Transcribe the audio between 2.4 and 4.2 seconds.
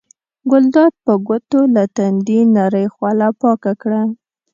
نرۍ خوله پاکه کړه.